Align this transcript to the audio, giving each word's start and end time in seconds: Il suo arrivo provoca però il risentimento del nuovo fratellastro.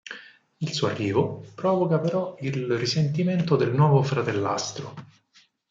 Il 0.57 0.73
suo 0.73 0.87
arrivo 0.87 1.45
provoca 1.53 1.99
però 1.99 2.35
il 2.39 2.75
risentimento 2.75 3.55
del 3.55 3.71
nuovo 3.75 4.01
fratellastro. 4.01 4.95